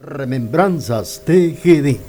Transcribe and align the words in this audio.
Remembranzas 0.00 1.20
TGD. 1.26 2.00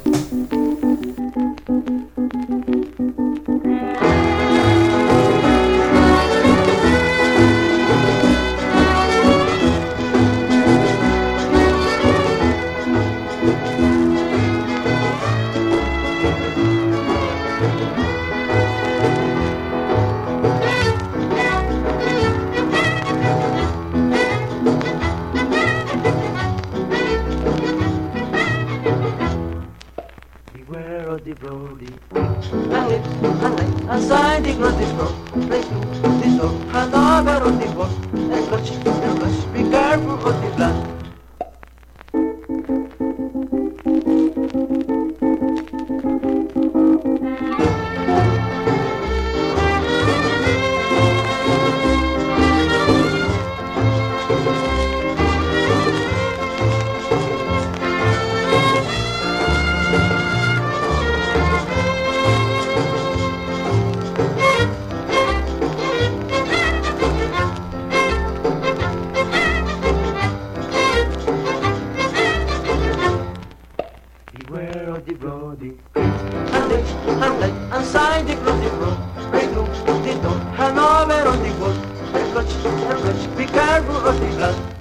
Beware 74.34 74.90
of 74.90 75.06
the 75.06 75.14
Brody. 75.14 75.78
And 75.96 76.70
left 76.70 76.96
and 77.06 77.20
right 77.20 77.52
and 77.52 77.86
side 77.86 78.28
the 78.28 78.36
Brody 78.36 78.68
road. 78.78 78.98
Right 79.34 79.54
they, 79.54 79.68
the 80.06 80.22
door 80.22 80.40
and 80.58 80.80
over 80.80 81.28
on 81.28 81.44
the 81.44 81.52
wall. 81.60 81.72
And 82.16 82.32
clutch 82.32 82.54
and 82.66 83.02
clutch, 83.02 83.38
be 83.38 83.46
careful 83.46 83.98
of 83.98 84.20
the 84.22 84.28
blood. 84.28 84.81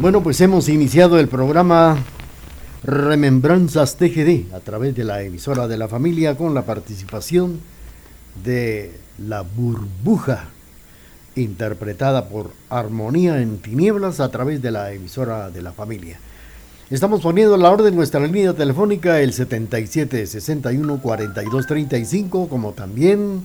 Bueno, 0.00 0.22
pues 0.22 0.40
hemos 0.40 0.68
iniciado 0.68 1.18
el 1.18 1.28
programa 1.28 1.96
Remembranzas 2.84 3.96
TGD 3.96 4.54
a 4.54 4.60
través 4.60 4.94
de 4.94 5.04
la 5.04 5.22
emisora 5.22 5.66
de 5.66 5.76
la 5.76 5.88
familia 5.88 6.36
con 6.36 6.54
la 6.54 6.62
participación 6.62 7.60
de 8.44 8.92
La 9.18 9.42
Burbuja, 9.42 10.50
interpretada 11.34 12.28
por 12.28 12.52
Armonía 12.70 13.42
en 13.42 13.58
Tinieblas 13.58 14.20
a 14.20 14.28
través 14.30 14.62
de 14.62 14.70
la 14.70 14.92
emisora 14.92 15.50
de 15.50 15.62
la 15.62 15.72
familia. 15.72 16.20
Estamos 16.88 17.20
poniendo 17.20 17.56
la 17.56 17.70
orden 17.70 17.96
nuestra 17.96 18.20
línea 18.20 18.52
telefónica 18.52 19.20
el 19.20 19.32
77 19.32 20.26
61 20.26 21.02
42 21.02 21.66
35, 21.66 22.48
como 22.48 22.72
también 22.72 23.42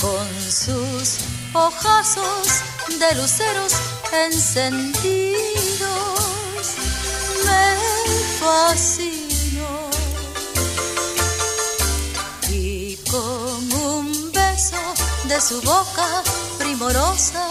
con 0.00 0.28
sus 0.48 1.18
ojazos 1.52 2.62
de 2.96 3.14
luceros 3.16 3.72
encendidos 4.12 5.67
fascinó 8.40 9.90
y 12.50 12.96
con 13.10 13.72
un 13.72 14.32
beso 14.32 14.76
de 15.24 15.40
su 15.40 15.60
boca 15.62 16.22
primorosa 16.58 17.48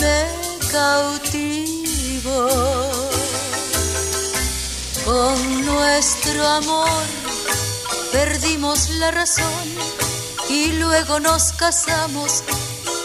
me 0.00 0.26
cautivó 0.70 2.48
con 5.04 5.66
nuestro 5.66 6.46
amor. 6.46 7.02
Perdimos 8.12 8.90
la 8.90 9.10
razón 9.10 9.64
y 10.48 10.72
luego 10.72 11.20
nos 11.20 11.52
casamos 11.52 12.42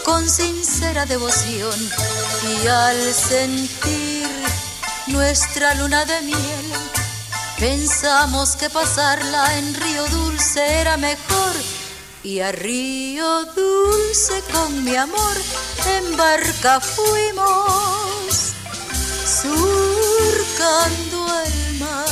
con 0.04 0.28
sincera 0.28 1.06
devoción. 1.06 1.78
Y 2.42 2.66
al 2.66 3.14
sentir 3.14 4.07
nuestra 5.08 5.74
luna 5.74 6.04
de 6.04 6.20
miel. 6.22 6.72
Pensamos 7.58 8.56
que 8.56 8.70
pasarla 8.70 9.58
en 9.58 9.74
Río 9.74 10.06
Dulce 10.08 10.80
era 10.80 10.96
mejor. 10.96 11.54
Y 12.22 12.40
a 12.40 12.52
Río 12.52 13.44
Dulce 13.46 14.42
con 14.52 14.84
mi 14.84 14.96
amor 14.96 15.36
en 15.86 16.16
barca 16.16 16.80
fuimos, 16.80 18.52
surcando 19.42 21.26
el 21.44 21.78
mar. 21.78 22.06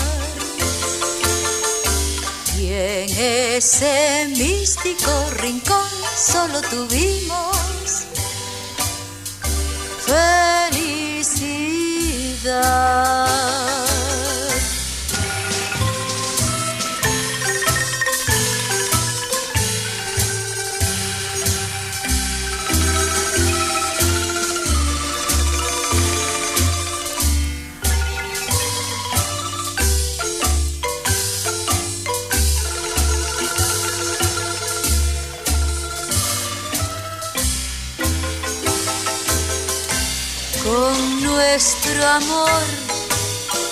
Y 2.58 2.72
en 2.72 3.10
ese 3.56 4.26
místico 4.36 5.30
rincón 5.36 5.88
solo 6.16 6.60
tuvimos 6.62 7.56
felicidad. 10.06 10.86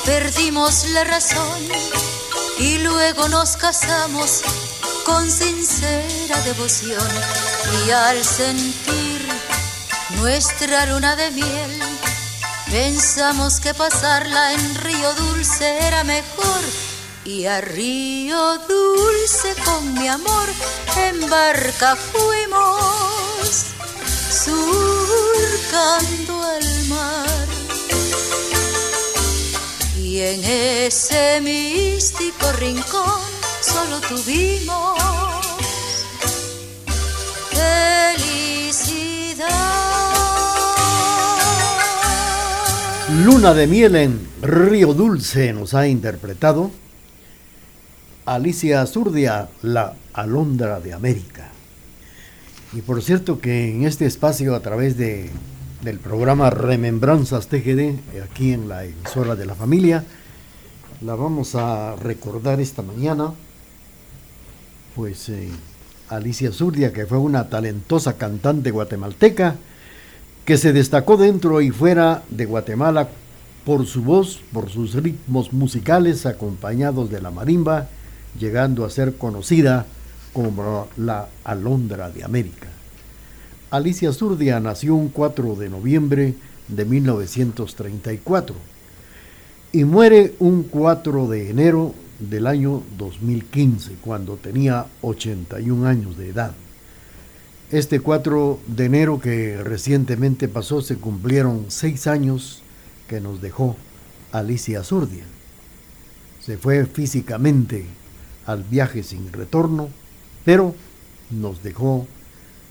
Perdimos 0.05 0.85
la 0.91 1.05
razón 1.05 1.63
y 2.59 2.79
luego 2.79 3.29
nos 3.29 3.57
casamos 3.57 4.43
con 5.05 5.31
sincera 5.31 6.39
devoción. 6.43 7.09
Y 7.87 7.91
al 7.91 8.23
sentir 8.23 9.27
nuestra 10.17 10.85
luna 10.87 11.17
de 11.17 11.31
miel 11.31 11.81
pensamos 12.71 13.61
que 13.61 13.73
pasarla 13.73 14.53
en 14.53 14.75
Río 14.77 15.15
Dulce 15.15 15.79
era 15.87 16.05
mejor. 16.05 16.61
Y 17.25 17.47
a 17.47 17.63
Río 17.63 18.59
Dulce 18.69 19.55
con 19.65 19.95
mi 19.95 20.09
amor 20.09 20.49
en 20.97 21.31
barca 21.31 21.97
fuimos. 21.97 23.65
Surcando 24.45 26.24
y 30.15 30.21
en 30.21 30.45
ese 30.45 31.41
místico 31.41 32.53
rincón 32.61 33.21
solo 33.61 34.01
tuvimos 34.01 34.97
felicidad. 37.51 38.95
Luna 43.25 43.55
de 43.55 43.67
miel 43.67 43.97
en 43.97 44.21
Río 44.41 44.95
Dulce 44.95 45.53
nos 45.53 45.75
ha 45.75 45.89
interpretado 45.89 46.71
Alicia 48.25 48.87
Zurdia, 48.87 49.49
la 49.63 49.95
alondra 50.13 50.79
de 50.79 50.93
América. 50.93 51.51
Y 52.73 52.83
por 52.83 53.03
cierto 53.03 53.41
que 53.41 53.73
en 53.73 53.85
este 53.85 54.07
espacio 54.07 54.55
a 54.55 54.61
través 54.61 54.97
de 54.97 55.29
del 55.85 55.99
programa 55.99 56.49
Remembranzas 56.49 57.49
TGD, 57.49 58.23
aquí 58.25 58.53
en 58.53 58.69
la 58.71 58.85
emisora 58.85 59.37
de 59.37 59.45
la 59.45 59.55
familia. 59.55 60.03
La 61.03 61.15
vamos 61.15 61.55
a 61.55 61.95
recordar 61.97 62.59
esta 62.59 62.81
mañana. 62.81 63.35
Pues 64.97 65.29
eh, 65.29 65.51
Alicia 66.09 66.51
Zurdia, 66.53 66.91
que 66.91 67.05
fue 67.05 67.19
una 67.19 67.51
talentosa 67.51 68.17
cantante 68.17 68.71
guatemalteca, 68.71 69.57
que 70.47 70.57
se 70.57 70.73
destacó 70.73 71.19
dentro 71.19 71.61
y 71.61 71.71
fuera 71.71 72.23
de 72.31 72.47
Guatemala 72.47 73.09
por 73.67 73.85
su 73.85 74.03
voz, 74.03 74.41
por 74.53 74.71
sus 74.71 74.95
ritmos 74.95 75.53
musicales 75.53 76.25
acompañados 76.25 77.11
de 77.11 77.21
la 77.21 77.31
marimba, 77.31 77.89
llegando 78.39 78.87
a 78.87 78.91
ser 78.91 79.17
conocida 79.17 79.85
como 80.33 80.89
la 80.97 81.29
Alondra 81.45 82.09
de 82.09 82.25
América. 82.25 82.74
Alicia 83.75 84.13
Zurdia 84.13 84.61
nació 84.61 84.95
un 84.95 85.09
4 85.09 85.57
de 85.57 85.69
noviembre 85.69 86.35
de 86.69 86.85
1934 86.85 88.55
y 89.73 89.83
muere 89.83 90.35
un 90.39 90.63
4 90.63 91.27
de 91.27 91.51
enero 91.51 91.93
del 92.21 92.47
año 92.47 92.85
2015, 92.97 93.97
cuando 94.01 94.37
tenía 94.37 94.87
81 95.01 95.89
años 95.89 96.17
de 96.17 96.29
edad. 96.29 96.53
Este 97.73 97.99
4 97.99 98.61
de 98.69 98.85
enero 98.85 99.19
que 99.19 99.61
recientemente 99.61 100.47
pasó 100.47 100.81
se 100.81 100.95
cumplieron 100.95 101.65
seis 101.67 102.07
años 102.07 102.63
que 103.09 103.21
nos 103.21 103.43
dejó 103.43 103.75
Alicia 104.31 104.85
Zurdia. 104.85 105.25
Se 106.41 106.59
fue 106.59 106.87
físicamente 106.87 107.87
al 108.47 108.63
viaje 108.63 109.03
sin 109.03 109.33
retorno, 109.33 109.89
pero 110.45 110.77
nos 111.33 111.65
dejó 111.65 112.07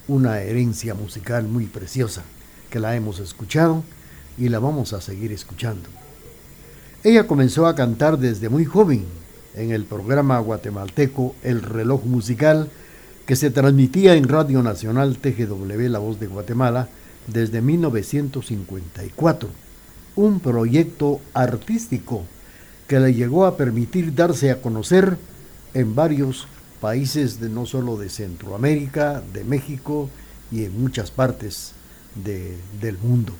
una 0.08 0.42
herencia 0.42 0.94
musical 0.94 1.48
muy 1.48 1.66
preciosa 1.66 2.24
que 2.70 2.80
la 2.80 2.96
hemos 2.96 3.20
escuchado 3.20 3.84
y 4.38 4.50
la 4.50 4.60
vamos 4.60 4.94
a 4.94 5.02
seguir 5.02 5.32
escuchando. 5.32 5.90
Ella 7.04 7.28
comenzó 7.28 7.68
a 7.68 7.76
cantar 7.76 8.18
desde 8.18 8.50
muy 8.50 8.66
joven 8.66 9.06
en 9.56 9.72
el 9.72 9.86
programa 9.86 10.40
guatemalteco 10.40 11.36
El 11.44 11.62
reloj 11.62 12.06
musical 12.06 12.70
que 13.26 13.36
se 13.36 13.52
transmitía 13.52 14.16
en 14.16 14.28
Radio 14.28 14.64
Nacional 14.64 15.18
TGW 15.18 15.88
La 15.90 16.00
Voz 16.00 16.20
de 16.20 16.28
Guatemala 16.28 16.90
desde 17.28 17.62
1954, 17.62 19.50
un 20.16 20.40
proyecto 20.40 21.22
artístico 21.34 22.26
que 22.88 23.00
le 23.00 23.14
llegó 23.14 23.46
a 23.46 23.56
permitir 23.56 24.14
darse 24.14 24.52
a 24.52 24.62
conocer 24.62 25.18
en 25.74 25.96
varios 25.96 26.48
países 26.83 27.39
de, 27.39 27.47
no 27.47 27.65
solo 27.65 27.95
de 27.95 28.09
Centroamérica, 28.09 29.24
de 29.33 29.45
México 29.45 30.09
y 30.51 30.65
en 30.65 30.81
muchas 30.81 31.12
partes 31.12 31.71
del 32.13 32.97
mundo, 32.97 33.31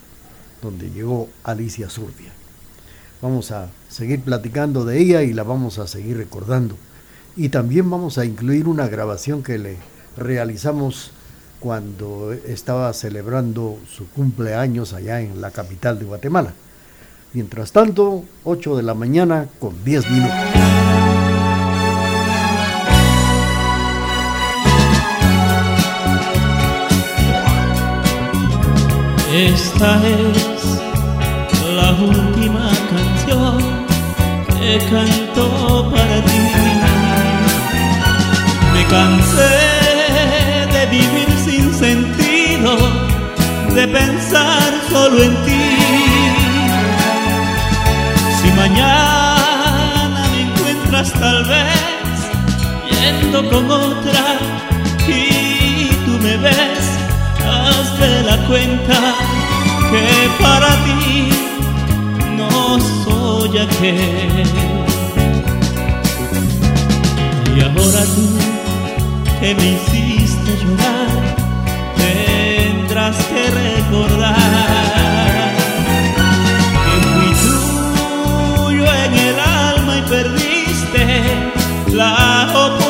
donde 0.62 0.90
llegó 0.90 1.28
Alicia 1.42 1.90
Zurdia. 1.90 2.32
Vamos 3.20 3.50
a 3.50 3.68
seguir 3.90 4.22
platicando 4.22 4.86
de 4.86 4.98
ella 4.98 5.22
y 5.24 5.34
la 5.34 5.42
vamos 5.42 5.78
a 5.78 5.86
seguir 5.86 6.16
recordando. 6.16 6.74
Y 7.36 7.50
también 7.50 7.90
vamos 7.90 8.16
a 8.16 8.24
incluir 8.24 8.66
una 8.66 8.88
grabación 8.88 9.42
que 9.42 9.58
le 9.58 9.76
realizamos 10.16 11.10
cuando 11.60 12.32
estaba 12.32 12.90
celebrando 12.94 13.78
su 13.94 14.08
cumpleaños 14.08 14.94
allá 14.94 15.20
en 15.20 15.42
la 15.42 15.50
capital 15.50 15.98
de 15.98 16.06
Guatemala. 16.06 16.54
Mientras 17.34 17.72
tanto, 17.72 18.24
8 18.44 18.78
de 18.78 18.82
la 18.82 18.94
mañana 18.94 19.48
con 19.60 19.84
10 19.84 20.10
minutos. 20.10 20.53
Esta 29.34 30.00
es 30.06 30.78
la 31.74 31.90
última 31.90 32.70
canción 32.88 33.58
que 34.46 34.78
canto 34.88 35.90
para 35.90 36.22
ti. 36.22 36.42
Me 38.72 38.84
cansé 38.84 39.56
de 40.72 40.86
vivir 40.86 41.28
sin 41.44 41.74
sentido, 41.74 42.76
de 43.74 43.88
pensar 43.88 44.72
solo 44.88 45.24
en 45.24 45.34
ti. 45.44 45.66
Si 48.40 48.52
mañana 48.52 50.28
me 50.30 50.42
encuentras 50.42 51.12
tal 51.12 51.44
vez 51.46 52.14
yendo 52.88 53.50
con 53.50 53.68
otra 53.68 54.38
y 55.08 55.88
tú 56.06 56.22
me 56.22 56.36
ves 56.36 56.93
de 57.64 58.22
la 58.22 58.36
cuenta 58.46 58.98
que 59.90 60.42
para 60.42 60.68
ti 60.84 61.30
no 62.36 62.78
soy 63.04 63.58
aquel. 63.58 64.46
Y 67.56 67.60
ahora 67.60 68.02
tú 68.14 68.26
que 69.40 69.54
me 69.54 69.66
hiciste 69.72 70.50
llorar, 70.62 71.10
tendrás 71.96 73.16
que 73.16 73.42
recordar 73.62 74.34
que 76.84 76.94
fui 77.08 77.30
tuyo 78.66 78.84
en 79.04 79.12
el 79.14 79.40
alma 79.40 79.92
y 79.98 80.02
perdiste 80.02 81.04
la 81.92 82.48
oportunidad 82.50 82.83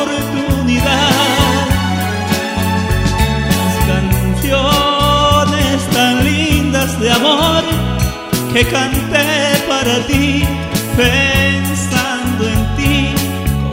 que 8.55 8.63
canté 8.67 9.27
para 9.67 9.95
ti, 10.07 10.45
pensando 10.95 12.47
en 12.47 12.61
ti, 12.77 13.13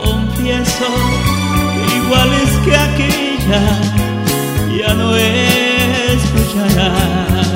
confieso, 0.03 0.89
iguales 1.99 2.49
que 2.65 2.75
aquella, 2.75 3.63
ya 4.77 4.93
no 4.93 5.15
escucharás. 6.15 7.47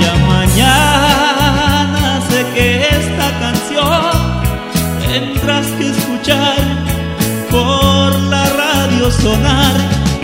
Ya 0.00 0.14
mañana 0.34 2.22
sé 2.30 2.40
que 2.54 2.66
esta 2.98 3.28
canción 3.38 4.12
tendrás 5.06 5.66
que 5.76 5.90
escuchar 5.90 6.78
sonar, 9.10 9.74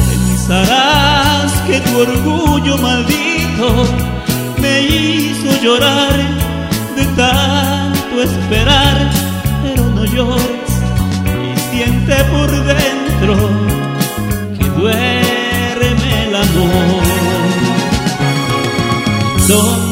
pensarás 0.09 1.53
que 1.67 1.81
tu 1.81 2.01
orgullo 2.01 2.77
maldito 2.79 3.87
me 4.61 4.81
hizo 4.83 5.34
llorar 5.65 6.15
de 6.95 7.05
tanto 7.17 8.23
esperar, 8.23 9.11
pero 9.63 9.83
no 9.97 10.05
llores 10.05 10.73
y 11.43 11.59
siente 11.71 12.17
por 12.25 12.51
dentro 12.51 13.35
que 14.59 14.65
duerme 14.79 16.11
el 16.27 16.37
amor. 16.37 17.03
¿Dónde 19.49 19.84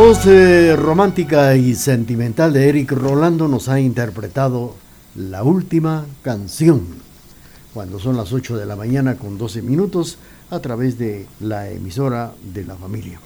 voz 0.00 0.24
eh, 0.24 0.76
romántica 0.76 1.54
y 1.56 1.74
sentimental 1.74 2.54
de 2.54 2.70
Eric 2.70 2.92
Rolando 2.92 3.48
nos 3.48 3.68
ha 3.68 3.80
interpretado 3.80 4.74
la 5.14 5.42
última 5.42 6.06
canción, 6.22 6.86
cuando 7.74 7.98
son 7.98 8.16
las 8.16 8.32
8 8.32 8.56
de 8.56 8.64
la 8.64 8.76
mañana 8.76 9.16
con 9.16 9.36
12 9.36 9.60
minutos, 9.60 10.16
a 10.48 10.60
través 10.60 10.96
de 10.96 11.26
la 11.40 11.68
emisora 11.68 12.32
de 12.42 12.64
la 12.64 12.76
familia. 12.76 13.20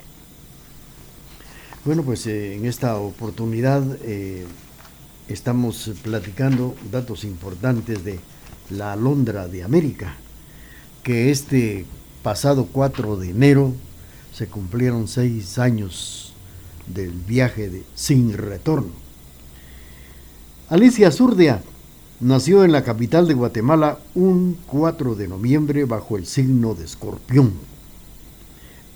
Bueno, 1.85 2.03
pues 2.03 2.27
eh, 2.27 2.57
en 2.57 2.67
esta 2.67 2.97
oportunidad 2.97 3.85
eh, 4.03 4.45
estamos 5.29 5.93
platicando 6.03 6.75
datos 6.91 7.23
importantes 7.23 8.05
de 8.05 8.19
la 8.71 8.95
Alondra 8.95 9.47
de 9.47 9.63
América, 9.63 10.17
que 11.05 11.31
este 11.31 11.87
pasado 12.25 12.67
4 12.73 13.17
de 13.17 13.31
enero 13.31 13.73
se 14.33 14.49
cumplieron 14.49 15.07
seis 15.07 15.61
años 15.61 16.24
del 16.87 17.11
viaje 17.11 17.71
de 17.71 17.83
sin 17.95 18.33
retorno. 18.33 18.93
Alicia 20.69 21.11
Zurdia 21.11 21.63
nació 22.21 22.65
en 22.65 22.73
la 22.73 22.85
capital 22.85 23.29
de 23.29 23.35
Guatemala 23.35 23.99
un 24.15 24.57
4 24.67 25.15
de 25.15 25.29
noviembre 25.29 25.85
bajo 25.85 26.17
el 26.17 26.27
signo 26.27 26.75
de 26.75 26.85
escorpión. 26.85 27.53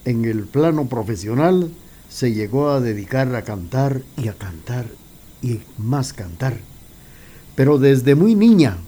En 0.05 0.25
el 0.25 0.45
plano 0.45 0.87
profesional 0.87 1.71
se 2.09 2.33
llegó 2.33 2.71
a 2.71 2.81
dedicar 2.81 3.35
a 3.35 3.43
cantar 3.43 4.03
y 4.17 4.29
a 4.29 4.33
cantar 4.33 4.87
y 5.43 5.61
más 5.77 6.13
cantar. 6.13 6.59
Pero 7.55 7.79
desde 7.79 8.15
muy 8.15 8.35
niña 8.35 8.79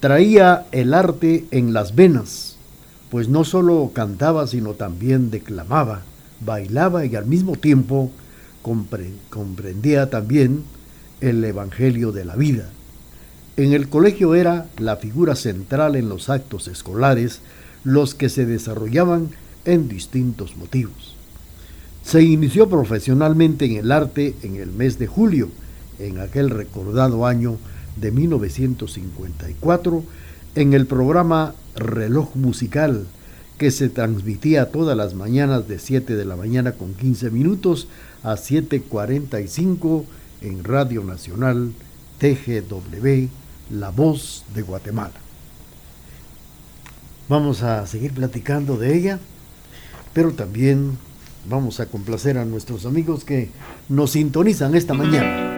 traía 0.00 0.66
el 0.72 0.94
arte 0.94 1.44
en 1.50 1.72
las 1.72 1.94
venas, 1.94 2.56
pues 3.10 3.28
no 3.28 3.44
solo 3.44 3.90
cantaba, 3.92 4.46
sino 4.46 4.74
también 4.74 5.30
declamaba, 5.30 6.02
bailaba 6.40 7.04
y 7.04 7.16
al 7.16 7.26
mismo 7.26 7.56
tiempo 7.56 8.10
compre- 8.62 9.12
comprendía 9.30 10.10
también 10.10 10.64
el 11.20 11.42
Evangelio 11.44 12.12
de 12.12 12.24
la 12.24 12.36
vida. 12.36 12.70
En 13.56 13.72
el 13.72 13.88
colegio 13.88 14.34
era 14.34 14.68
la 14.78 14.96
figura 14.96 15.34
central 15.34 15.96
en 15.96 16.08
los 16.08 16.28
actos 16.30 16.68
escolares, 16.68 17.40
los 17.82 18.14
que 18.14 18.28
se 18.28 18.46
desarrollaban 18.46 19.30
en 19.64 19.88
distintos 19.88 20.56
motivos. 20.56 21.16
Se 22.04 22.22
inició 22.22 22.68
profesionalmente 22.68 23.64
en 23.66 23.72
el 23.76 23.90
arte 23.92 24.34
en 24.42 24.56
el 24.56 24.70
mes 24.70 24.98
de 24.98 25.06
julio, 25.08 25.48
en 25.98 26.20
aquel 26.20 26.50
recordado 26.50 27.26
año 27.26 27.58
de 27.96 28.12
1954, 28.12 30.04
en 30.54 30.72
el 30.72 30.86
programa 30.86 31.54
Reloj 31.74 32.34
Musical, 32.36 33.06
que 33.58 33.70
se 33.72 33.88
transmitía 33.88 34.70
todas 34.70 34.96
las 34.96 35.14
mañanas 35.14 35.68
de 35.68 35.78
7 35.78 36.14
de 36.16 36.24
la 36.24 36.36
mañana 36.36 36.72
con 36.72 36.94
15 36.94 37.30
minutos 37.30 37.88
a 38.22 38.34
7.45 38.34 40.04
en 40.42 40.64
Radio 40.64 41.02
Nacional 41.04 41.72
TGW, 42.18 43.28
La 43.70 43.90
Voz 43.90 44.44
de 44.54 44.62
Guatemala. 44.62 45.14
Vamos 47.28 47.62
a 47.62 47.86
seguir 47.86 48.12
platicando 48.12 48.76
de 48.76 48.96
ella, 48.96 49.18
pero 50.14 50.32
también 50.32 50.96
vamos 51.48 51.80
a 51.80 51.86
complacer 51.86 52.38
a 52.38 52.44
nuestros 52.44 52.86
amigos 52.86 53.24
que 53.24 53.50
nos 53.88 54.12
sintonizan 54.12 54.74
esta 54.76 54.94
mañana. 54.94 55.57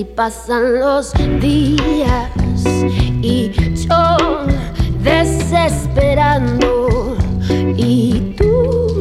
Y 0.00 0.04
pasan 0.04 0.80
los 0.80 1.12
días 1.42 2.30
y 3.20 3.52
yo 3.74 4.16
desesperando 5.02 7.18
y 7.76 8.34
tú, 8.38 8.98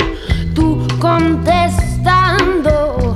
tú 0.53 0.85
contestando. 0.99 3.15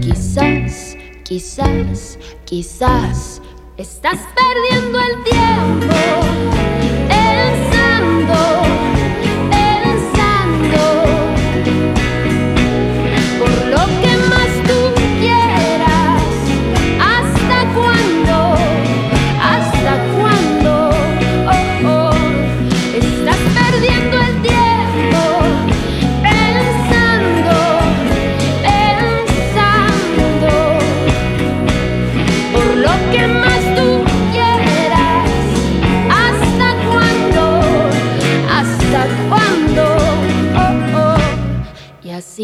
Quizás, 0.00 0.96
quizás, 1.22 2.18
quizás 2.46 3.42
estás 3.76 4.20
perdiendo 4.34 4.98
el 5.00 5.22
tiempo. 5.24 6.59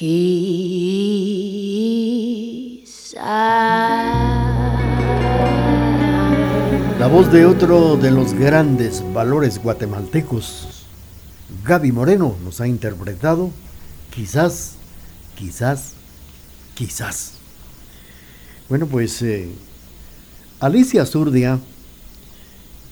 La 0.00 0.06
voz 7.10 7.32
de 7.32 7.44
otro 7.44 7.96
de 7.96 8.12
los 8.12 8.32
grandes 8.32 9.02
valores 9.12 9.60
guatemaltecos, 9.60 10.84
Gaby 11.64 11.90
Moreno, 11.90 12.36
nos 12.44 12.60
ha 12.60 12.68
interpretado 12.68 13.50
quizás, 14.14 14.74
quizás, 15.36 15.94
quizás. 16.76 17.32
Bueno, 18.68 18.86
pues 18.86 19.20
eh, 19.22 19.48
Alicia 20.60 21.06
Zurdia 21.06 21.58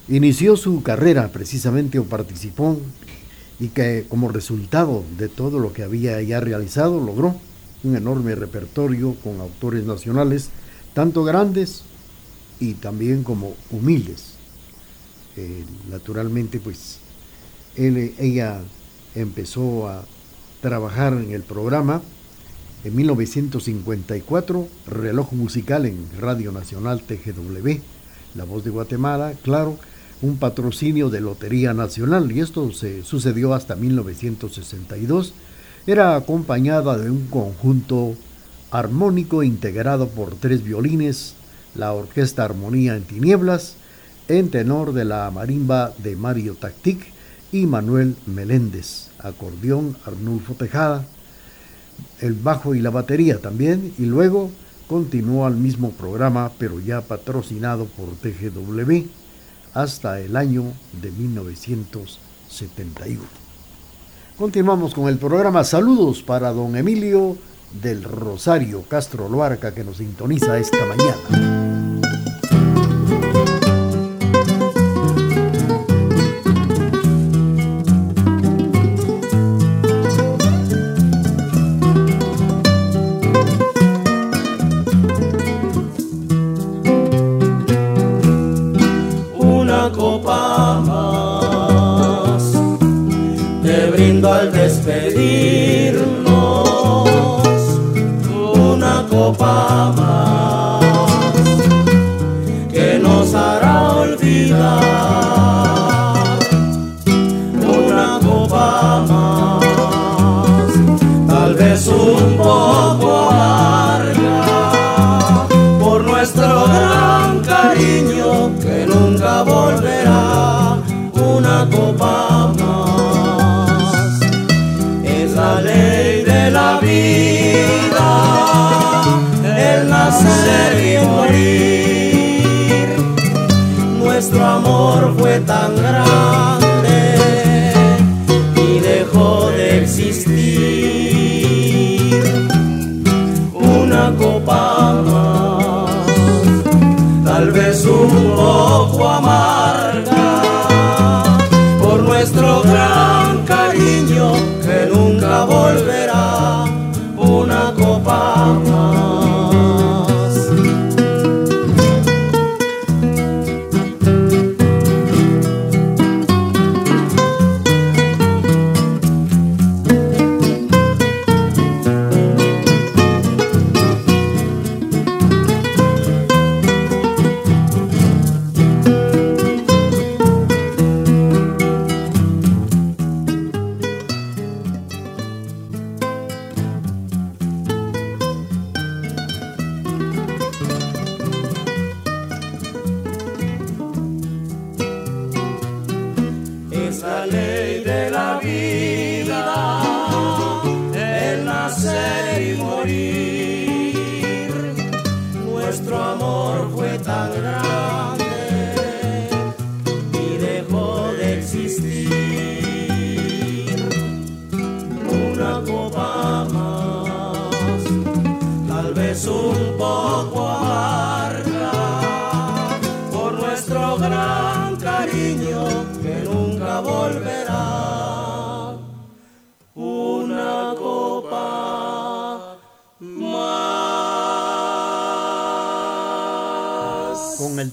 inició 0.09 0.57
su 0.57 0.83
carrera 0.83 1.29
precisamente 1.29 2.01
o 2.01 2.05
participó 2.05 2.81
y 3.59 3.69
que 3.69 4.07
como 4.09 4.29
resultado 4.29 5.03
de 5.19 5.29
todo 5.29 5.59
lo 5.59 5.73
que 5.73 5.83
había 5.83 6.21
ya 6.23 6.41
realizado 6.41 7.01
logró 7.01 7.37
un 7.85 7.97
enorme 7.97 8.35
repertorio 8.35 9.15
con 9.23 9.41
autores 9.41 9.85
nacionales, 9.85 10.51
tanto 10.95 11.25
grandes 11.25 11.83
y 12.61 12.75
también 12.75 13.23
como 13.23 13.55
humildes. 13.71 14.35
Eh, 15.37 15.65
naturalmente, 15.91 16.59
pues 16.59 16.99
ella 17.77 18.61
empezó 19.15 19.89
a 19.89 20.05
trabajar 20.61 21.13
en 21.13 21.33
el 21.33 21.43
programa 21.43 22.03
en 22.85 22.95
1954, 22.95 24.69
reloj 24.87 25.33
musical 25.33 25.87
en 25.87 26.09
Radio 26.21 26.53
Nacional 26.53 27.03
TGW, 27.03 27.81
La 28.35 28.45
Voz 28.45 28.65
de 28.65 28.71
Guatemala, 28.71 29.35
claro, 29.43 29.79
un 30.23 30.39
patrocinio 30.39 31.11
de 31.11 31.21
Lotería 31.21 31.75
Nacional, 31.75 32.33
y 32.33 32.41
esto 32.41 32.73
se 32.73 33.03
sucedió 33.03 33.55
hasta 33.55 33.77
1962. 33.77 35.35
Era 35.87 36.17
acompañada 36.17 36.97
de 36.97 37.11
un 37.11 37.27
conjunto 37.27 38.15
armónico 38.71 39.43
integrado 39.43 40.09
por 40.09 40.35
tres 40.35 40.65
violines, 40.65 41.35
la 41.75 41.93
Orquesta 41.93 42.45
Armonía 42.45 42.97
en 42.97 43.05
Tinieblas, 43.05 43.77
en 44.29 44.51
tenor 44.51 44.93
de 44.93 45.05
la 45.05 45.31
marimba 45.31 45.93
de 45.99 46.17
Mario 46.17 46.55
Tactic 46.55 46.99
y 47.53 47.67
Manuel 47.67 48.17
Meléndez, 48.27 49.11
acordeón 49.19 49.97
Arnulfo 50.05 50.55
Tejada, 50.55 51.07
el 52.21 52.35
bajo 52.35 52.75
y 52.75 52.81
la 52.81 52.91
batería 52.91 53.39
también, 53.39 53.93
y 53.99 54.07
luego 54.07 54.51
continuó 54.89 55.47
al 55.47 55.57
mismo 55.57 55.91
programa, 55.93 56.53
pero 56.59 56.81
ya 56.81 57.03
patrocinado 57.03 57.87
por 57.87 58.09
TGW, 58.17 59.07
hasta 59.77 60.21
el 60.21 60.37
año 60.37 60.73
de 61.03 61.11
1971. 61.11 63.21
Continuamos 64.39 64.95
con 64.95 65.09
el 65.09 65.19
programa. 65.19 65.65
Saludos 65.65 66.23
para 66.23 66.53
don 66.53 66.77
Emilio 66.77 67.37
del 67.83 68.03
Rosario 68.03 68.85
Castro 68.89 69.29
Loarca 69.29 69.75
que 69.75 69.85
nos 69.85 69.99
sintoniza 69.99 70.57
esta 70.57 70.79
mañana. 70.87 71.76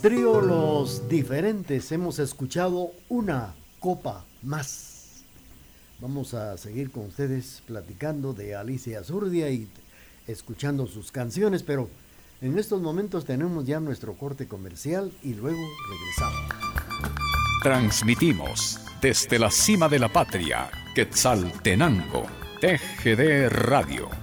Trío 0.04 0.42
Los 0.42 1.08
Diferentes 1.08 1.90
hemos 1.94 2.20
escuchado 2.20 2.92
una 3.08 3.56
copa 3.80 4.26
más. 4.42 5.24
Vamos 6.02 6.34
a 6.34 6.58
seguir 6.58 6.92
con 6.92 7.06
ustedes 7.06 7.64
platicando 7.66 8.34
de 8.34 8.54
Alicia 8.54 9.02
Zurdia 9.02 9.50
y 9.50 9.66
escuchando 10.28 10.88
sus 10.88 11.10
canciones, 11.14 11.64
pero 11.64 11.88
en 12.42 12.60
estos 12.60 12.82
momentos 12.82 13.24
tenemos 13.24 13.66
ya 13.66 13.80
nuestro 13.80 14.16
corte 14.16 14.46
comercial 14.46 15.10
y 15.24 15.36
luego 15.36 15.62
regresamos. 15.90 16.52
Transmitimos 17.64 18.82
desde 19.02 19.40
la 19.40 19.50
cima 19.50 19.88
de 19.88 20.00
la 20.00 20.10
patria, 20.10 20.70
Quetzaltenango, 20.94 22.26
TGD 22.60 23.48
Radio. 23.48 24.23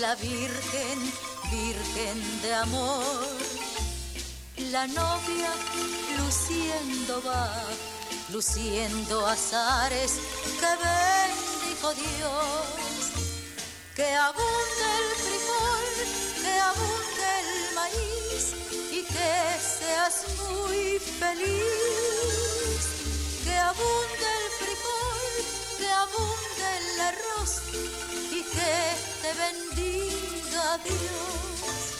La 0.00 0.14
virgen, 0.14 0.98
virgen 1.50 2.42
de 2.42 2.54
amor. 2.54 3.36
La 4.72 4.86
novia 4.86 5.52
luciendo 6.18 7.22
va, 7.22 7.50
luciendo 8.32 9.26
azares 9.26 10.12
que 10.60 10.72
bendijo 10.86 11.92
Dios. 11.94 13.04
Que 13.94 14.14
abunde 14.14 14.86
el 15.00 15.08
frijol, 15.26 15.92
que 16.42 16.54
abunde 16.70 17.26
el 17.42 17.74
maíz 17.74 18.44
y 18.90 19.02
que 19.02 19.34
seas 19.78 20.16
muy 20.38 20.98
feliz. 21.20 22.82
Que 23.44 23.56
abunde 23.58 24.28
el 24.40 24.48
frijol, 24.60 25.32
que 25.78 25.88
abunde 26.04 26.66
el 26.78 27.00
arroz 27.00 28.09
diga 29.74 30.74
adiós. 30.74 31.99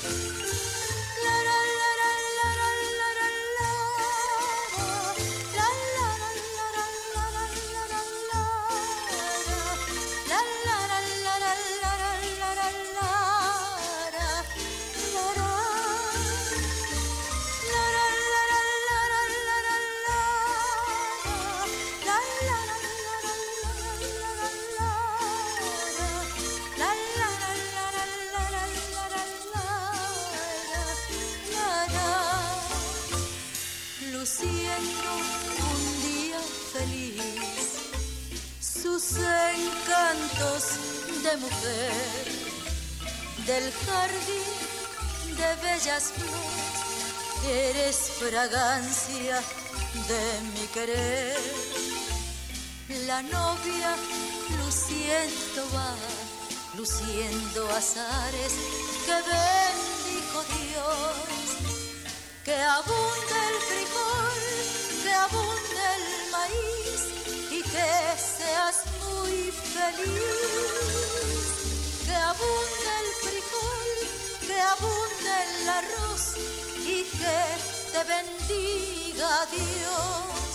De 50.08 50.24
mi 50.54 50.66
querer 50.68 51.36
la 53.06 53.20
novia 53.20 53.94
luciendo 54.56 55.68
va 55.74 55.94
luciendo 56.74 57.68
azares 57.70 58.52
que 59.04 59.12
bendijo 59.12 60.42
Dios 60.56 61.30
que 62.42 62.56
abunde 62.56 63.36
el 63.50 63.58
frijol, 63.68 64.40
que 65.02 65.12
abunde 65.12 65.82
el 65.96 66.06
maíz 66.32 67.00
y 67.50 67.62
que 67.62 67.90
seas 68.16 68.76
muy 69.04 69.52
feliz. 69.76 70.80
Que 72.06 72.14
abunde 72.14 72.90
el 73.02 73.10
frijol, 73.24 73.90
que 74.46 74.58
abunde 74.60 75.32
el 75.44 75.68
arroz 75.68 76.24
y 76.78 77.04
que 77.04 77.79
te 77.92 77.98
bendiga 78.04 79.46
Dios. 79.50 80.49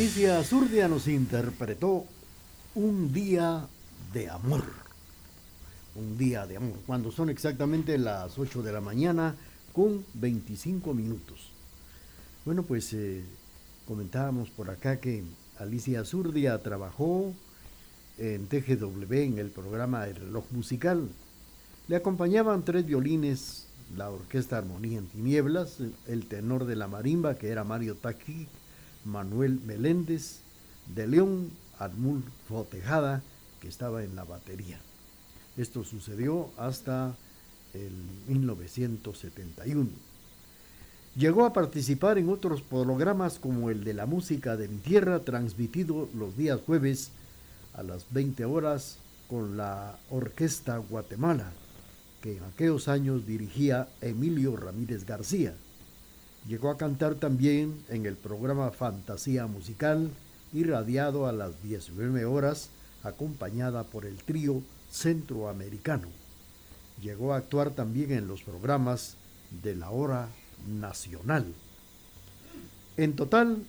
Alicia 0.00 0.42
Zurdia 0.44 0.88
nos 0.88 1.06
interpretó 1.08 2.06
Un 2.74 3.12
día 3.12 3.68
de 4.14 4.30
amor. 4.30 4.64
Un 5.94 6.16
día 6.16 6.46
de 6.46 6.56
amor. 6.56 6.78
Cuando 6.86 7.12
son 7.12 7.28
exactamente 7.28 7.98
las 7.98 8.38
8 8.38 8.62
de 8.62 8.72
la 8.72 8.80
mañana 8.80 9.34
con 9.74 10.02
25 10.14 10.94
minutos. 10.94 11.50
Bueno, 12.46 12.62
pues 12.62 12.94
eh, 12.94 13.22
comentábamos 13.86 14.48
por 14.48 14.70
acá 14.70 15.00
que 15.00 15.22
Alicia 15.58 16.02
Zurdia 16.06 16.56
trabajó 16.62 17.34
en 18.16 18.46
TGW 18.46 19.12
en 19.12 19.38
el 19.38 19.50
programa 19.50 20.06
El 20.06 20.16
reloj 20.16 20.46
musical. 20.52 21.10
Le 21.88 21.96
acompañaban 21.96 22.64
tres 22.64 22.86
violines, 22.86 23.66
la 23.94 24.08
orquesta 24.08 24.56
Armonía 24.56 24.96
en 24.96 25.08
Tinieblas, 25.08 25.76
el 26.06 26.24
tenor 26.24 26.64
de 26.64 26.76
la 26.76 26.88
marimba 26.88 27.34
que 27.34 27.50
era 27.50 27.64
Mario 27.64 27.96
Taqui, 27.96 28.48
Manuel 29.04 29.60
Meléndez, 29.60 30.40
de 30.94 31.06
León, 31.06 31.50
Arnulfo 31.78 32.64
Tejada, 32.70 33.22
que 33.60 33.68
estaba 33.68 34.02
en 34.02 34.16
la 34.16 34.24
batería. 34.24 34.78
Esto 35.56 35.84
sucedió 35.84 36.50
hasta 36.56 37.14
el 37.74 37.92
1971. 38.28 39.90
Llegó 41.16 41.44
a 41.44 41.52
participar 41.52 42.18
en 42.18 42.28
otros 42.28 42.62
programas 42.62 43.38
como 43.38 43.70
el 43.70 43.84
de 43.84 43.94
la 43.94 44.06
música 44.06 44.56
de 44.56 44.68
mi 44.68 44.78
tierra, 44.78 45.20
transmitido 45.20 46.08
los 46.14 46.36
días 46.36 46.60
jueves 46.64 47.10
a 47.74 47.82
las 47.82 48.06
20 48.12 48.44
horas 48.44 48.98
con 49.28 49.56
la 49.56 49.98
Orquesta 50.10 50.78
Guatemala, 50.78 51.52
que 52.22 52.36
en 52.36 52.44
aquellos 52.44 52.88
años 52.88 53.26
dirigía 53.26 53.88
Emilio 54.00 54.56
Ramírez 54.56 55.04
García. 55.04 55.54
Llegó 56.48 56.70
a 56.70 56.78
cantar 56.78 57.16
también 57.16 57.82
en 57.88 58.06
el 58.06 58.16
programa 58.16 58.70
Fantasía 58.70 59.46
Musical, 59.46 60.10
irradiado 60.52 61.26
a 61.26 61.32
las 61.32 61.62
19 61.62 62.24
horas, 62.24 62.70
acompañada 63.02 63.84
por 63.84 64.06
el 64.06 64.16
trío 64.16 64.62
centroamericano. 64.90 66.08
Llegó 67.02 67.32
a 67.32 67.36
actuar 67.36 67.70
también 67.70 68.12
en 68.12 68.26
los 68.26 68.42
programas 68.42 69.16
de 69.62 69.76
la 69.76 69.90
hora 69.90 70.28
nacional. 70.66 71.46
En 72.96 73.16
total, 73.16 73.64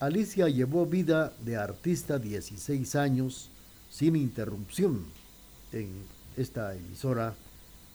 Alicia 0.00 0.48
llevó 0.48 0.86
vida 0.86 1.32
de 1.44 1.56
artista 1.56 2.18
16 2.18 2.94
años 2.96 3.50
sin 3.90 4.16
interrupción 4.16 5.04
en 5.72 5.88
esta 6.36 6.74
emisora 6.74 7.34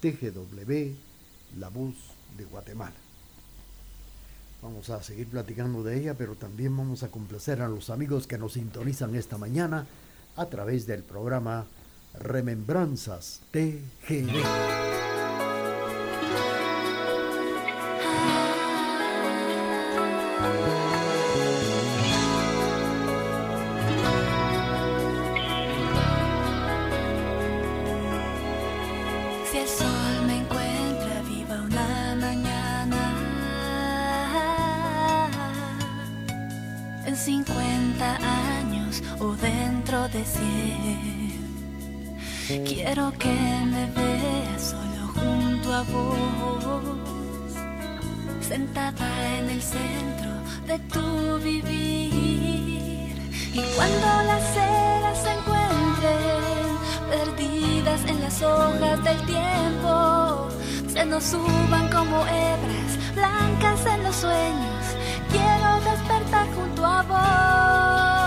TGW, 0.02 0.94
La 1.58 1.70
Voz 1.70 1.96
de 2.38 2.46
Guatemala. 2.46 3.09
Vamos 4.62 4.90
a 4.90 5.02
seguir 5.02 5.28
platicando 5.28 5.84
de 5.84 5.98
ella, 5.98 6.16
pero 6.16 6.36
también 6.36 6.76
vamos 6.76 7.04
a 7.04 7.10
complacer 7.10 7.62
a 7.62 7.70
los 7.70 7.90
amigos 7.90 8.28
que 8.28 8.38
nos 8.38 8.54
sintonizan 8.54 9.16
esta 9.16 9.38
mañana 9.38 9.88
a 10.36 10.46
través 10.48 10.86
del 10.86 11.04
programa 11.04 11.66
Remembranzas 12.14 13.42
TGD. 13.52 15.19
50 37.20 38.16
años 38.60 39.04
o 39.20 39.36
dentro 39.36 40.08
de 40.08 40.24
100. 40.24 41.20
Quiero 42.66 43.12
que 43.20 43.28
me 43.28 43.88
veas 43.92 44.70
solo 44.72 45.08
junto 45.14 45.74
a 45.74 45.84
vos, 45.84 47.54
sentada 48.40 49.38
en 49.38 49.50
el 49.50 49.62
centro 49.62 50.32
de 50.66 50.80
tu 50.94 51.40
vivir. 51.40 53.18
Y 53.54 53.62
cuando 53.76 54.08
las 54.26 54.54
ceras 54.54 55.22
se 55.22 55.32
encuentren 55.34 56.78
perdidas 57.10 58.02
en 58.08 58.22
las 58.22 58.42
hojas 58.42 59.04
del 59.04 59.22
tiempo, 59.26 60.48
se 60.88 61.06
nos 61.06 61.26
suban 61.26 61.90
como 61.90 62.26
hebras 62.26 62.98
blancas 63.14 63.86
en 63.86 64.04
los 64.04 64.16
sueños 64.16 64.79
tua 66.80 67.04
voz. 67.04 68.19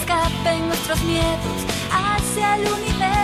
escapen 0.00 0.66
nuestros 0.66 1.02
miedos 1.02 1.66
hacia 1.90 2.56
el 2.56 2.66
universo. 2.72 3.19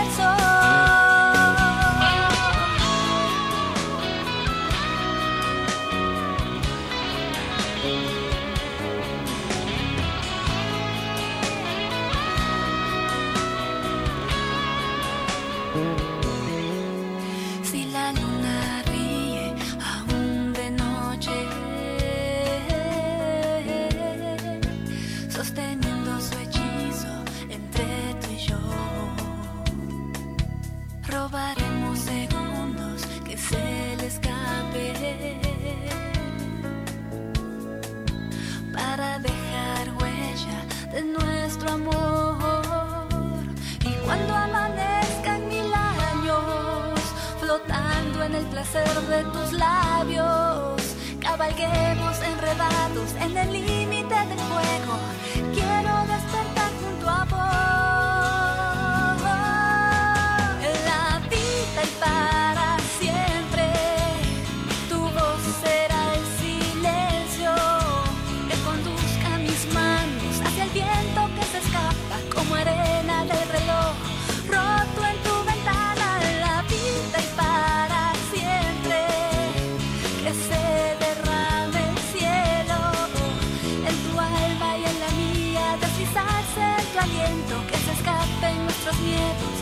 yet. 89.07 89.56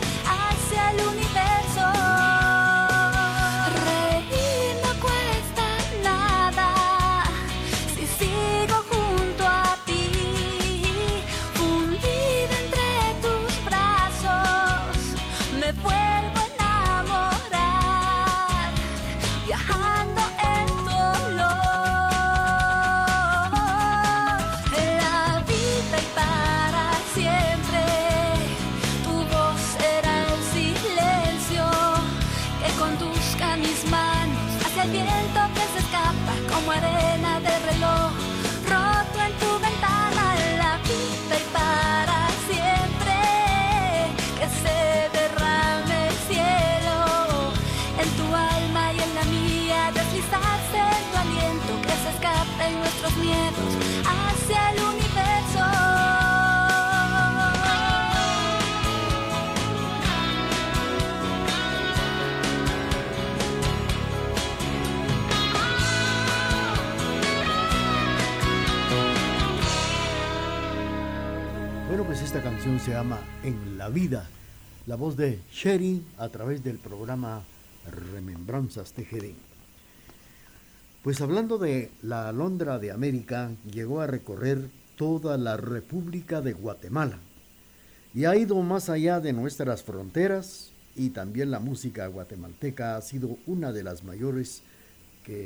Pues 72.06 72.22
esta 72.22 72.44
canción 72.44 72.80
se 72.80 72.92
llama 72.92 73.20
En 73.44 73.80
la 73.80 73.90
vida, 73.90 74.30
la 74.86 74.96
voz 74.96 75.18
de 75.18 75.40
Sherry 75.52 76.04
a 76.20 76.30
través 76.30 76.64
del 76.64 76.78
programa 76.78 77.44
Remembranzas 77.92 78.94
TGD. 78.94 79.34
Pues 81.04 81.20
hablando 81.22 81.58
de 81.58 81.90
la 82.04 82.30
Alondra 82.30 82.78
de 82.78 82.92
América, 82.92 83.52
llegó 83.72 84.02
a 84.02 84.08
recorrer 84.08 84.70
toda 84.96 85.38
la 85.38 85.58
República 85.58 86.42
de 86.42 86.54
Guatemala 86.54 87.18
y 88.14 88.26
ha 88.26 88.36
ido 88.36 88.62
más 88.62 88.90
allá 88.90 89.20
de 89.20 89.34
nuestras 89.34 89.82
fronteras 89.82 90.70
y 90.96 91.10
también 91.10 91.50
la 91.50 91.60
música 91.60 92.06
guatemalteca 92.06 92.98
ha 92.98 93.02
sido 93.02 93.38
una 93.48 93.72
de 93.72 93.84
las 93.84 94.04
mayores 94.04 94.62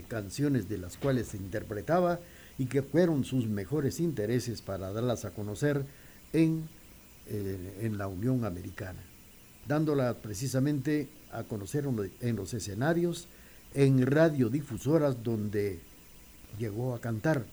canciones 0.09 0.67
de 0.67 0.77
las 0.77 0.97
cuales 0.97 1.29
se 1.29 1.37
interpretaba 1.37 2.19
y 2.57 2.65
que 2.65 2.81
fueron 2.81 3.23
sus 3.23 3.47
mejores 3.47 4.01
intereses 4.01 4.61
para 4.61 4.91
darlas 4.91 5.23
a 5.23 5.31
conocer 5.31 5.85
en, 6.33 6.67
eh, 7.27 7.79
en 7.81 7.97
la 7.97 8.07
Unión 8.07 8.45
Americana, 8.45 8.99
dándola 9.67 10.15
precisamente 10.15 11.07
a 11.31 11.43
conocer 11.43 11.85
en 12.21 12.35
los 12.35 12.53
escenarios, 12.53 13.27
en 13.73 14.05
radiodifusoras 14.05 15.23
donde 15.23 15.79
llegó 16.57 16.95
a 16.95 17.01
cantar 17.01 17.45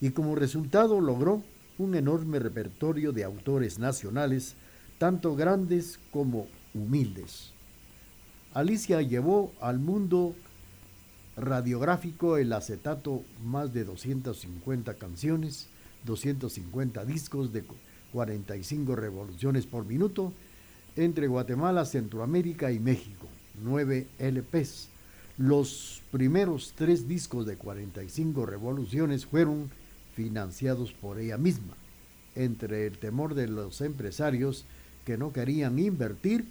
y 0.00 0.10
como 0.10 0.34
resultado 0.34 1.00
logró 1.00 1.42
un 1.78 1.94
enorme 1.94 2.38
repertorio 2.38 3.12
de 3.12 3.24
autores 3.24 3.78
nacionales, 3.78 4.54
tanto 4.98 5.36
grandes 5.36 5.98
como 6.10 6.46
humildes. 6.74 7.52
Alicia 8.52 9.02
llevó 9.02 9.52
al 9.60 9.78
mundo 9.78 10.34
radiográfico 11.36 12.36
el 12.36 12.52
acetato 12.52 13.22
más 13.44 13.72
de 13.72 13.84
250 13.84 14.94
canciones, 14.94 15.68
250 16.04 17.04
discos 17.04 17.52
de 17.52 17.64
45 18.12 18.96
revoluciones 18.96 19.66
por 19.66 19.84
minuto 19.84 20.32
entre 20.96 21.28
Guatemala, 21.28 21.84
Centroamérica 21.84 22.72
y 22.72 22.78
México, 22.78 23.28
9 23.62 24.06
LPs. 24.18 24.88
Los 25.38 26.02
primeros 26.10 26.74
tres 26.76 27.08
discos 27.08 27.46
de 27.46 27.56
45 27.56 28.44
revoluciones 28.44 29.24
fueron 29.24 29.70
financiados 30.14 30.92
por 30.92 31.18
ella 31.18 31.38
misma, 31.38 31.74
entre 32.34 32.86
el 32.86 32.98
temor 32.98 33.34
de 33.34 33.48
los 33.48 33.80
empresarios 33.80 34.64
que 35.04 35.16
no 35.16 35.32
querían 35.32 35.78
invertir 35.78 36.44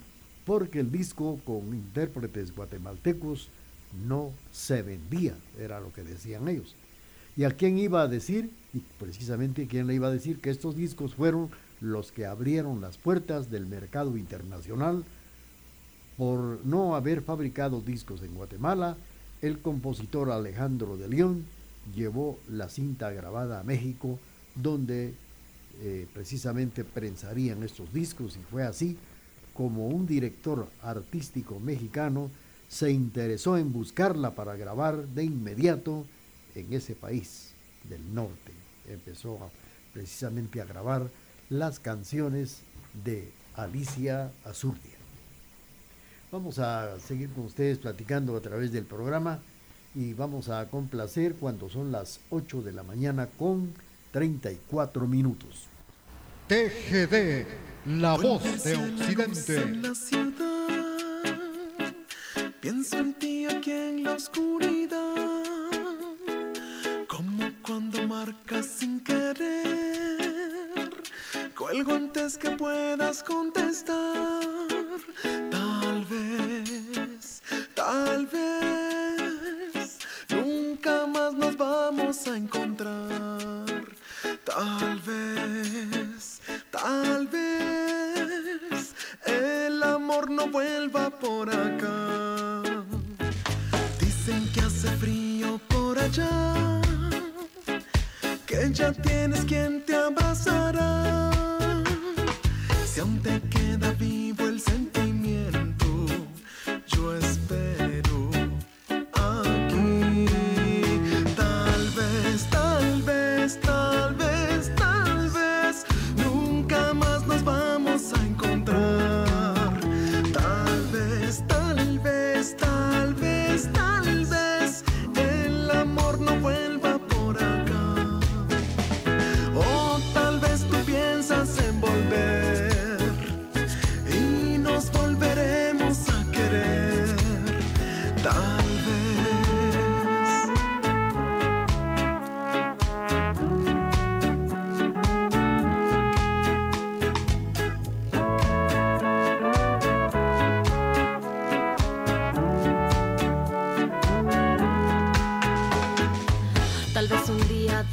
porque 0.45 0.79
el 0.79 0.91
disco 0.91 1.39
con 1.45 1.67
intérpretes 1.73 2.55
guatemaltecos 2.55 3.49
no 4.07 4.31
se 4.51 4.81
vendía, 4.81 5.35
era 5.59 5.79
lo 5.79 5.93
que 5.93 6.03
decían 6.03 6.47
ellos. 6.47 6.75
¿Y 7.39 7.45
a 7.45 7.51
quién 7.51 7.77
iba 7.77 8.01
a 8.01 8.09
decir? 8.09 8.49
Y 8.73 8.79
precisamente 8.99 9.65
quién 9.65 9.87
le 9.87 9.93
iba 9.93 10.07
a 10.07 10.11
decir 10.11 10.41
que 10.41 10.49
estos 10.49 10.75
discos 10.75 11.15
fueron 11.15 11.49
los 11.79 12.11
que 12.11 12.25
abrieron 12.25 12.81
las 12.81 12.97
puertas 12.97 13.49
del 13.49 13.65
mercado 13.65 14.17
internacional 14.17 15.05
por 16.17 16.59
no 16.65 16.97
haber 16.97 17.21
fabricado 17.21 17.79
discos 17.79 18.23
en 18.23 18.35
Guatemala, 18.35 18.97
el 19.41 19.59
compositor 19.59 20.31
Alejandro 20.31 20.97
de 20.97 21.07
León 21.07 21.45
llevó 21.95 22.37
la 22.49 22.67
cinta 22.67 23.09
grabada 23.11 23.61
a 23.61 23.63
México, 23.63 24.19
donde 24.55 25.13
eh, 25.79 26.07
precisamente 26.13 26.83
prensarían 26.83 27.63
estos 27.63 27.93
discos, 27.93 28.35
y 28.35 28.41
fue 28.51 28.63
así 28.63 28.97
como 29.53 29.87
un 29.87 30.05
director 30.05 30.67
artístico 30.83 31.57
mexicano 31.61 32.29
se 32.67 32.91
interesó 32.91 33.57
en 33.57 33.71
buscarla 33.71 34.31
para 34.31 34.57
grabar 34.57 35.07
de 35.07 35.23
inmediato 35.23 36.05
en 36.55 36.71
ese 36.73 36.95
país 36.95 37.49
del 37.89 38.13
norte. 38.13 38.51
Empezó 38.87 39.43
a- 39.43 39.49
precisamente 39.93 40.61
a 40.61 40.65
grabar 40.65 41.09
las 41.49 41.79
canciones 41.79 42.59
de 43.03 43.31
Alicia 43.55 44.31
Azurdia. 44.45 44.97
Vamos 46.31 46.59
a 46.59 46.99
seguir 46.99 47.29
con 47.31 47.45
ustedes 47.45 47.79
platicando 47.79 48.35
a 48.37 48.41
través 48.41 48.71
del 48.71 48.85
programa 48.85 49.39
y 49.95 50.13
vamos 50.13 50.49
a 50.49 50.67
complacer 50.69 51.33
cuando 51.35 51.69
son 51.69 51.91
las 51.91 52.19
8 52.29 52.61
de 52.61 52.71
la 52.71 52.83
mañana 52.83 53.27
con 53.27 53.73
34 54.11 55.07
minutos. 55.07 55.65
TGD, 56.47 57.45
la 57.87 58.15
voz 58.17 58.63
de 58.63 58.73
En 58.73 58.99
Occidente. 59.01 59.75
la 59.75 59.95
ciudad, 59.95 60.67
pienso 62.61 62.97
en 62.97 63.13
ti 63.15 63.45
aquí 63.45 63.71
en 63.71 64.03
la 64.03 64.13
oscuridad, 64.13 65.08
cuando 67.69 68.07
marcas 68.07 68.65
sin 68.65 68.99
querer, 69.01 70.89
cuelgo 71.55 71.93
antes 71.93 72.35
que 72.35 72.49
puedas 72.49 73.21
contestar, 73.21 74.41
tal 75.51 76.03
vez, 76.05 77.43
tal 77.75 78.25
vez, 78.25 79.99
nunca 80.29 81.05
más 81.05 81.35
nos 81.35 81.55
vamos 81.55 82.25
a 82.27 82.37
encontrar, 82.37 83.85
tal 84.43 84.99
vez, 85.01 86.41
tal 86.71 87.27
vez, 87.27 88.95
el 89.27 89.83
amor 89.83 90.31
no 90.31 90.47
vuelva 90.47 91.11
por 91.11 91.51
acá. 91.51 92.63
Dicen 93.99 94.51
que 94.53 94.61
hace 94.61 94.89
frío 94.97 95.59
por 95.67 95.99
allá, 95.99 96.68
tienes 98.97 99.45
quien 99.45 99.83
te 99.85 99.95
abrazará. 99.95 101.18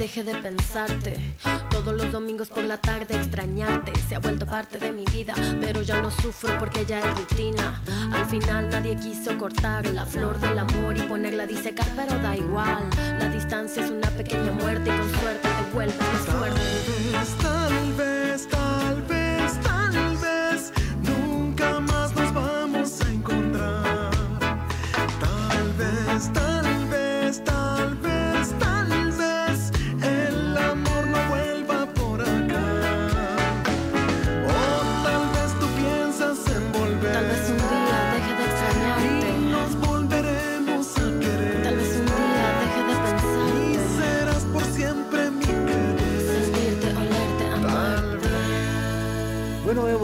Deje 0.07 0.23
de 0.23 0.37
pensarte. 0.37 1.17
Todos 1.69 1.93
los 1.93 2.13
domingos 2.13 2.49
por 2.49 2.63
la 2.63 2.77
tarde 2.77 3.17
extrañarte. 3.17 3.91
Se 4.09 4.15
ha 4.15 4.21
vuelto 4.21 4.47
parte 4.47 4.79
de 4.79 4.93
mi 4.93 5.05
vida, 5.07 5.35
pero 5.61 5.83
ya 5.83 6.01
no 6.01 6.13
sufro 6.13 6.57
porque 6.61 6.87
ya 6.87 7.01
es 7.01 7.19
rutina. 7.19 7.83
Al 8.13 8.25
final 8.27 8.69
nadie 8.71 8.95
quiso 8.95 9.37
cortar 9.37 9.85
la 9.87 10.07
flor 10.07 10.39
del 10.39 10.61
amor 10.61 10.97
y 10.97 11.03
ponerla 11.03 11.43
a 11.43 11.47
disecar, 11.49 11.89
pero 11.97 12.17
da 12.23 12.37
igual. 12.37 12.89
La 13.19 13.29
distancia 13.31 13.85
es 13.85 13.91
una 13.91 14.09
pequeña 14.11 14.53
muerte 14.53 14.91
y 14.95 14.97
con 14.97 15.11
suerte 15.21 15.49
te 15.49 15.75
vuelves 15.75 15.97
fuerte. 16.39 17.66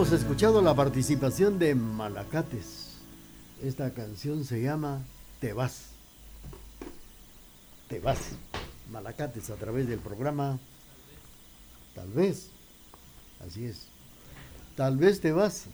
Hemos 0.03 0.21
escuchado 0.21 0.61
la 0.61 0.75
participación 0.75 1.61
de 1.61 1.77
Malacates. 1.77 2.97
Esta 3.63 3.91
canción 3.95 4.45
se 4.45 4.61
llama 4.61 5.05
Te 5.39 5.53
vas. 5.53 5.91
Te 7.87 8.01
vas. 8.01 8.19
Malacates 8.91 9.49
a 9.51 9.55
través 9.55 9.87
del 9.87 10.01
programa. 10.01 10.59
Tal 11.95 12.09
vez. 12.09 12.49
Así 13.47 13.65
es. 13.65 13.87
Tal 14.75 14.97
vez 14.97 15.21
te 15.21 15.31
vas. 15.31 15.67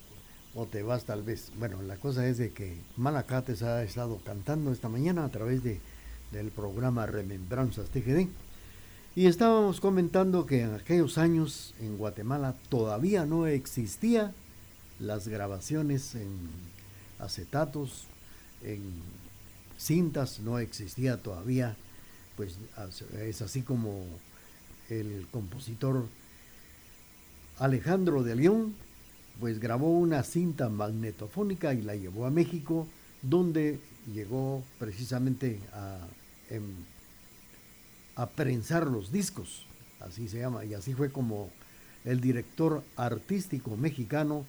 O 0.53 0.67
te 0.67 0.83
vas 0.83 1.05
tal 1.05 1.23
vez. 1.23 1.51
Bueno, 1.57 1.81
la 1.81 1.97
cosa 1.97 2.27
es 2.27 2.37
de 2.37 2.51
que 2.51 2.79
Malacates 2.97 3.63
ha 3.63 3.81
estado 3.81 4.19
cantando 4.23 4.71
esta 4.71 4.89
mañana 4.89 5.25
a 5.25 5.29
través 5.29 5.63
de 5.63 5.81
del 6.31 6.51
programa 6.51 7.07
Remembranzas 7.07 7.89
TGD. 7.89 8.27
Y 9.15 9.25
estábamos 9.25 9.81
comentando 9.81 10.45
que 10.45 10.61
en 10.61 10.75
aquellos 10.75 11.17
años 11.17 11.73
en 11.79 11.97
Guatemala 11.97 12.55
todavía 12.69 13.25
no 13.25 13.47
existía 13.47 14.33
las 14.99 15.27
grabaciones 15.27 16.13
en 16.15 16.29
acetatos, 17.17 18.05
en 18.63 18.81
cintas, 19.77 20.39
no 20.39 20.59
existía 20.59 21.17
todavía, 21.17 21.75
pues 22.35 22.57
es 23.19 23.41
así 23.41 23.63
como 23.63 24.05
el 24.89 25.27
compositor 25.31 26.05
Alejandro 27.57 28.23
de 28.23 28.35
León, 28.35 28.75
pues 29.39 29.59
grabó 29.59 29.97
una 29.97 30.23
cinta 30.23 30.69
magnetofónica 30.69 31.73
y 31.73 31.81
la 31.81 31.95
llevó 31.95 32.25
a 32.25 32.29
México, 32.29 32.87
donde 33.21 33.79
llegó 34.13 34.63
precisamente 34.77 35.59
a, 35.73 35.97
em, 36.49 36.63
a 38.19 38.27
prensar 38.27 38.85
los 38.85 39.13
discos, 39.13 39.65
así 40.01 40.27
se 40.27 40.39
llama, 40.39 40.65
y 40.65 40.73
así 40.73 40.93
fue 40.93 41.09
como 41.09 41.49
el 42.03 42.19
director 42.19 42.83
artístico 42.97 43.77
mexicano 43.77 44.45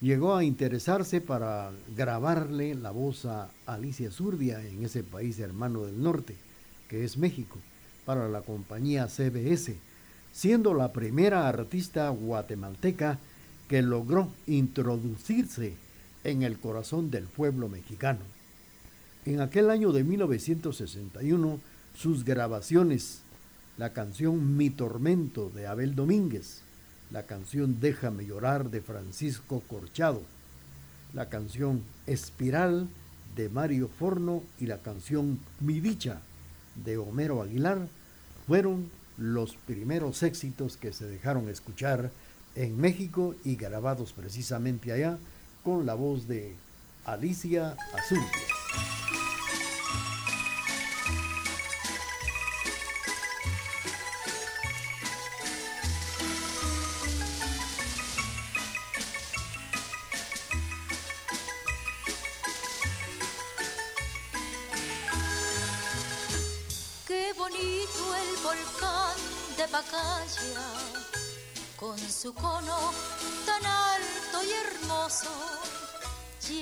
llegó 0.00 0.36
a 0.36 0.44
interesarse 0.44 1.20
para 1.20 1.72
grabarle 1.96 2.76
la 2.76 2.92
voz 2.92 3.24
a 3.24 3.50
Alicia 3.66 4.12
Zurdia 4.12 4.64
en 4.64 4.84
ese 4.84 5.02
país 5.02 5.40
hermano 5.40 5.84
del 5.84 6.00
norte, 6.00 6.36
que 6.88 7.02
es 7.02 7.18
México, 7.18 7.58
para 8.04 8.28
la 8.28 8.42
compañía 8.42 9.08
CBS, 9.08 9.74
siendo 10.32 10.72
la 10.72 10.92
primera 10.92 11.48
artista 11.48 12.08
guatemalteca 12.10 13.18
que 13.66 13.82
logró 13.82 14.32
introducirse 14.46 15.74
en 16.22 16.44
el 16.44 16.60
corazón 16.60 17.10
del 17.10 17.24
pueblo 17.24 17.68
mexicano. 17.68 18.20
En 19.24 19.40
aquel 19.40 19.70
año 19.70 19.90
de 19.90 20.04
1961, 20.04 21.58
sus 21.98 22.24
grabaciones, 22.24 23.22
la 23.76 23.92
canción 23.92 24.56
Mi 24.56 24.70
Tormento 24.70 25.50
de 25.50 25.66
Abel 25.66 25.96
Domínguez, 25.96 26.60
la 27.10 27.24
canción 27.24 27.80
Déjame 27.80 28.24
llorar 28.24 28.70
de 28.70 28.80
Francisco 28.80 29.64
Corchado, 29.66 30.22
la 31.12 31.28
canción 31.28 31.82
Espiral 32.06 32.86
de 33.34 33.48
Mario 33.48 33.88
Forno. 33.88 34.44
Y 34.60 34.66
la 34.66 34.78
canción 34.78 35.40
Mi 35.58 35.80
Dicha 35.80 36.20
de 36.84 36.98
Homero 36.98 37.42
Aguilar 37.42 37.88
fueron 38.46 38.90
los 39.16 39.56
primeros 39.56 40.22
éxitos 40.22 40.76
que 40.76 40.92
se 40.92 41.06
dejaron 41.06 41.48
escuchar 41.48 42.12
en 42.54 42.80
México 42.80 43.34
y 43.44 43.56
grabados 43.56 44.12
precisamente 44.12 44.92
allá 44.92 45.18
con 45.64 45.84
la 45.84 45.94
voz 45.94 46.28
de 46.28 46.54
Alicia 47.04 47.76
Azul. 47.92 48.22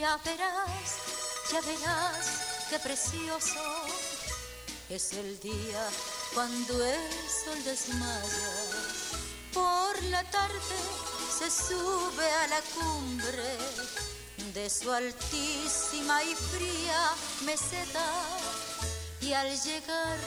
Ya 0.06 0.16
verás, 0.18 0.90
ya 1.50 1.60
verás, 1.62 2.26
qué 2.70 2.78
precioso 2.78 3.60
es 4.88 5.12
el 5.14 5.40
día 5.40 5.88
cuando 6.32 6.84
el 6.84 7.12
sol 7.44 7.64
desmaya. 7.64 8.52
Por 9.52 10.02
la 10.04 10.22
tarde 10.30 10.78
se 11.38 11.50
sube 11.50 12.30
a 12.44 12.46
la 12.46 12.60
cumbre 12.74 13.56
de 14.54 14.70
su 14.70 14.92
altísima 14.92 16.22
y 16.22 16.34
fría 16.34 17.10
meseta 17.44 18.06
y 19.20 19.32
al 19.32 19.50
llegar 19.60 20.18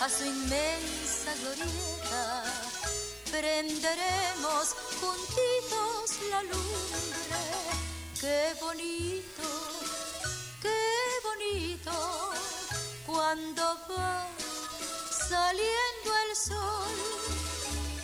a 0.00 0.08
su 0.08 0.24
inmensa 0.24 1.32
glorieta 1.42 2.01
prenderemos 3.32 4.66
juntitos 5.00 6.06
la 6.30 6.42
lumbre. 6.42 7.42
Qué 8.20 8.54
bonito, 8.60 9.48
qué 10.60 10.84
bonito 11.28 11.92
cuando 13.06 13.62
va 13.90 14.28
saliendo 15.28 16.10
el 16.24 16.36
sol 16.36 16.96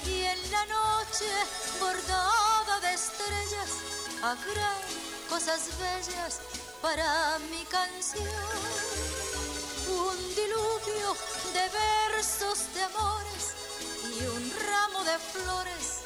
y 0.07 0.23
en 0.33 0.51
la 0.51 0.65
noche 0.67 1.31
bordada 1.79 2.81
de 2.81 2.95
estrellas 2.95 3.71
habrá 4.23 4.73
cosas 5.29 5.61
bellas 5.79 6.41
para 6.81 7.39
mi 7.51 7.65
canción 7.67 8.25
un 9.89 10.19
diluvio 10.35 11.09
de 11.53 11.65
versos 11.83 12.59
de 12.75 12.83
amores 12.83 13.58
ramo 14.71 15.05
de 15.05 15.19
flores 15.19 16.01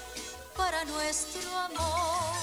para 0.57 0.85
nuestro 0.85 1.49
amor. 1.59 2.42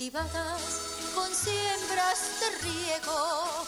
Cultivadas 0.00 1.12
con 1.14 1.28
siembras 1.34 2.40
de 2.40 2.70
riego, 2.70 3.66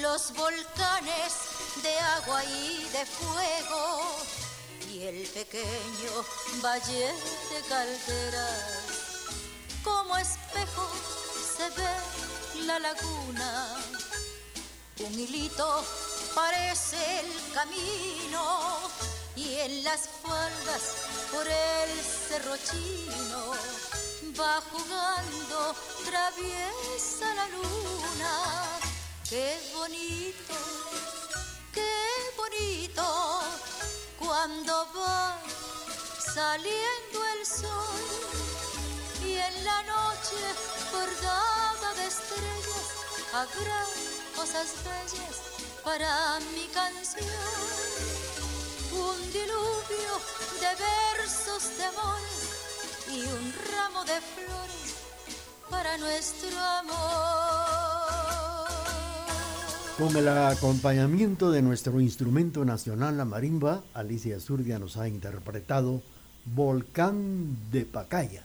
los 0.00 0.32
volcanes 0.32 1.34
de 1.82 1.98
agua 1.98 2.42
y 2.42 2.88
de 2.90 3.04
fuego 3.04 4.16
y 4.90 5.02
el 5.02 5.26
pequeño 5.26 6.24
valle 6.62 7.12
de 7.52 7.60
calderas. 7.68 8.62
Como 9.84 10.16
espejo 10.16 10.88
se 11.58 11.68
ve 11.78 12.64
la 12.64 12.78
laguna, 12.78 13.76
un 15.00 15.12
hilito 15.12 15.84
parece 16.34 16.96
el 17.20 17.52
camino 17.52 18.80
y 19.36 19.56
en 19.56 19.84
las 19.84 20.08
faldas 20.22 20.94
por 21.30 21.46
el 21.46 22.00
cerro 22.00 22.56
chino 22.56 23.87
va 24.38 24.60
jugando 24.70 25.74
traviesa 26.04 27.34
la 27.34 27.48
luna. 27.48 28.32
Qué 29.28 29.58
bonito, 29.74 30.54
qué 31.72 31.94
bonito 32.36 33.40
cuando 34.18 34.86
va 34.96 35.38
saliendo 36.34 37.18
el 37.34 37.46
sol. 37.46 38.04
Y 39.24 39.32
en 39.32 39.64
la 39.64 39.82
noche 39.82 40.40
bordada 40.92 41.94
de 41.94 42.06
estrellas 42.06 42.86
habrá 43.32 43.84
cosas 44.34 44.68
bellas 44.84 45.36
para 45.84 46.40
mi 46.54 46.66
canción. 46.68 47.26
Un 48.92 49.32
diluvio 49.32 50.12
de 50.60 50.70
versos 50.84 51.76
de 51.76 51.84
amores 51.84 52.57
y 53.10 53.20
un 53.20 53.52
ramo 53.72 54.04
de 54.04 54.20
flores 54.20 54.96
para 55.70 55.96
nuestro 55.98 56.58
amor. 56.58 57.48
Con 59.98 60.16
el 60.16 60.28
acompañamiento 60.28 61.50
de 61.50 61.62
nuestro 61.62 62.00
instrumento 62.00 62.64
nacional, 62.64 63.16
la 63.16 63.24
marimba, 63.24 63.82
Alicia 63.94 64.38
Zurdia 64.38 64.78
nos 64.78 64.96
ha 64.96 65.08
interpretado 65.08 66.02
Volcán 66.44 67.56
de 67.72 67.84
Pacaya. 67.84 68.44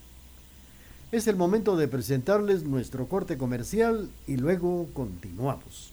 Es 1.11 1.27
el 1.27 1.35
momento 1.35 1.77
de 1.77 1.87
presentarles 1.87 2.63
nuestro 2.63 3.07
corte 3.07 3.37
comercial 3.37 4.09
y 4.25 4.37
luego 4.37 4.87
continuamos. 4.93 5.92